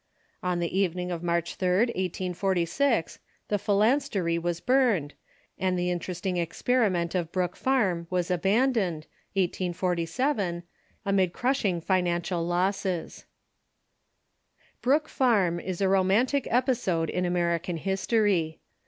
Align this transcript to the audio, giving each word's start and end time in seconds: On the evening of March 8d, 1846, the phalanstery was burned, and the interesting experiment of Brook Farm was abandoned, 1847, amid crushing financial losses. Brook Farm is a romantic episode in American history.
On 0.41 0.57
the 0.57 0.75
evening 0.79 1.11
of 1.11 1.21
March 1.21 1.59
8d, 1.59 1.89
1846, 1.89 3.19
the 3.49 3.59
phalanstery 3.59 4.39
was 4.39 4.59
burned, 4.59 5.13
and 5.59 5.77
the 5.77 5.91
interesting 5.91 6.37
experiment 6.37 7.13
of 7.13 7.31
Brook 7.31 7.55
Farm 7.55 8.07
was 8.09 8.31
abandoned, 8.31 9.05
1847, 9.35 10.63
amid 11.05 11.33
crushing 11.33 11.81
financial 11.81 12.43
losses. 12.43 13.25
Brook 14.81 15.07
Farm 15.07 15.59
is 15.59 15.81
a 15.81 15.87
romantic 15.87 16.47
episode 16.49 17.11
in 17.11 17.23
American 17.23 17.77
history. 17.77 18.59